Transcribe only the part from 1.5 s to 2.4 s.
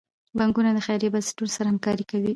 سره همکاري کوي.